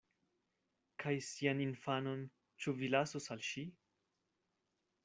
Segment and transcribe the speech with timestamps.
[1.03, 2.25] Kaj sian infanon
[2.65, 3.69] ĉu vi lasos al ŝi?